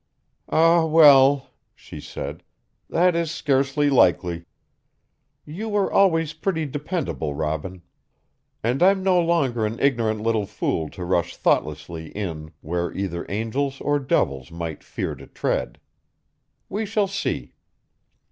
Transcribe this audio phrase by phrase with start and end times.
[0.49, 2.41] "Ah, well," she said,
[2.89, 4.45] "that is scarcely likely.
[5.45, 7.83] You were always pretty dependable, Robin.
[8.63, 13.79] And I'm no longer an ignorant little fool to rush thoughtlessly in where either angels
[13.79, 15.79] or devils might fear to tread.
[16.67, 17.53] We shall see."